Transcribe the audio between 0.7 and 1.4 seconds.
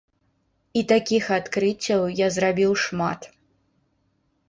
І такіх